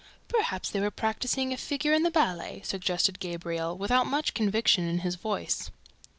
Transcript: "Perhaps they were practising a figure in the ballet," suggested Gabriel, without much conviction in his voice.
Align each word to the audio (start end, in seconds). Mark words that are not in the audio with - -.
"Perhaps 0.27 0.71
they 0.71 0.79
were 0.79 0.89
practising 0.89 1.53
a 1.53 1.57
figure 1.57 1.93
in 1.93 2.01
the 2.01 2.09
ballet," 2.09 2.63
suggested 2.65 3.19
Gabriel, 3.19 3.77
without 3.77 4.07
much 4.07 4.33
conviction 4.33 4.87
in 4.87 5.01
his 5.01 5.13
voice. 5.13 5.69